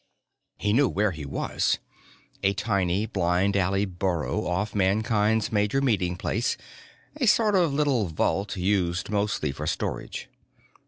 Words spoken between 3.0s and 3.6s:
blind